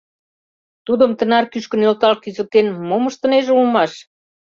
[0.85, 3.91] Тудым тынар кӱшкӧ нӧлтал кӱзыктен, мом ыштынеже улмаш?